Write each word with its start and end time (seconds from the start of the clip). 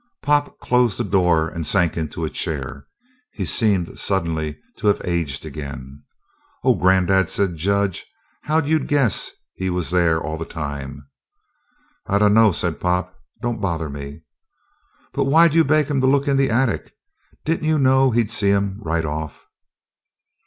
Pop 0.23 0.57
closed 0.59 0.97
the 0.97 1.03
door 1.03 1.47
and 1.47 1.63
sank 1.63 1.95
into 1.95 2.25
a 2.25 2.29
chair. 2.31 2.87
He 3.33 3.45
seemed 3.45 3.99
suddenly 3.99 4.57
to 4.79 4.87
have 4.87 4.99
aged 5.05 5.45
again. 5.45 6.01
"Oh, 6.63 6.73
grandad," 6.73 7.29
said 7.29 7.55
Jud, 7.55 7.99
"how'd 8.45 8.65
you 8.67 8.79
guess 8.79 9.29
he 9.53 9.69
was 9.69 9.91
there 9.91 10.19
all 10.19 10.39
the 10.39 10.43
time?" 10.45 11.07
"I 12.07 12.17
dunno," 12.17 12.51
said 12.51 12.79
Pop. 12.81 13.13
"Don't 13.43 13.61
bother 13.61 13.91
me." 13.91 14.23
"But 15.13 15.25
why'd 15.25 15.53
you 15.53 15.63
beg 15.63 15.85
him 15.85 16.01
to 16.01 16.07
look 16.07 16.23
into 16.27 16.41
the 16.41 16.49
attic? 16.49 16.95
Didn't 17.45 17.67
you 17.67 17.77
know 17.77 18.09
he'd 18.09 18.31
see 18.31 18.49
him 18.49 18.79
right 18.83 19.05
off?" 19.05 19.45